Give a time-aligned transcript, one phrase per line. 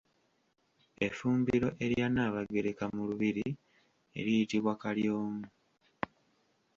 [1.07, 3.47] Effumbiro erya Nnaabagereka mu lubiri
[4.25, 5.43] liyitibwa Kalyomu.